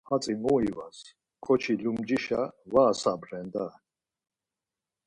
[0.09, 0.97] Hatzi mu ivas
[1.43, 2.41] ǩoçi lumcişa
[2.73, 3.75] var asabren daa…